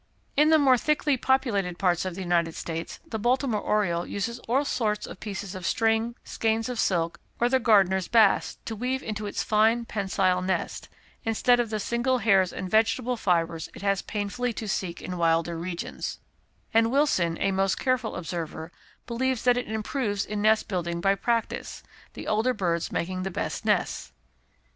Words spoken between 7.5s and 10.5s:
gardener's bass, to weave into its fine pensile